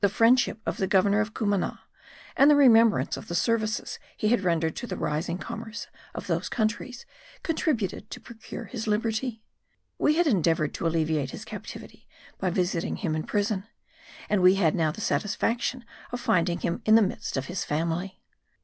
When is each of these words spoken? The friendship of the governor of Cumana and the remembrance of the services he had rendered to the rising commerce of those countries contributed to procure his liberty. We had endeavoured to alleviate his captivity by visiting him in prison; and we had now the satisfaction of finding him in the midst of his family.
The 0.00 0.08
friendship 0.08 0.60
of 0.64 0.76
the 0.76 0.86
governor 0.86 1.20
of 1.20 1.34
Cumana 1.34 1.80
and 2.36 2.48
the 2.48 2.54
remembrance 2.54 3.16
of 3.16 3.26
the 3.26 3.34
services 3.34 3.98
he 4.16 4.28
had 4.28 4.42
rendered 4.42 4.76
to 4.76 4.86
the 4.86 4.96
rising 4.96 5.38
commerce 5.38 5.88
of 6.14 6.28
those 6.28 6.48
countries 6.48 7.04
contributed 7.42 8.08
to 8.12 8.20
procure 8.20 8.66
his 8.66 8.86
liberty. 8.86 9.42
We 9.98 10.14
had 10.18 10.28
endeavoured 10.28 10.72
to 10.74 10.86
alleviate 10.86 11.32
his 11.32 11.44
captivity 11.44 12.06
by 12.38 12.50
visiting 12.50 12.94
him 12.98 13.16
in 13.16 13.24
prison; 13.24 13.66
and 14.28 14.40
we 14.40 14.54
had 14.54 14.76
now 14.76 14.92
the 14.92 15.00
satisfaction 15.00 15.84
of 16.12 16.20
finding 16.20 16.60
him 16.60 16.80
in 16.84 16.94
the 16.94 17.02
midst 17.02 17.36
of 17.36 17.46
his 17.46 17.64
family. 17.64 18.22